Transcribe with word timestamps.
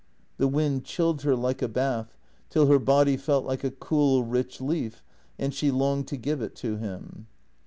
The 0.37 0.47
wind 0.47 0.83
chilled 0.83 1.21
her 1.21 1.35
like 1.35 1.61
a 1.61 1.67
bath, 1.67 2.17
till 2.49 2.65
her 2.65 2.79
body 2.79 3.17
felt 3.17 3.45
like 3.45 3.63
a 3.63 3.69
cool 3.69 4.23
rich 4.23 4.59
leaf, 4.59 5.03
and 5.37 5.53
she 5.53 5.69
longed 5.69 6.07
to 6.07 6.17
give 6.17 6.41
it 6.41 6.55
to 6.55 6.75
him. 6.77 7.27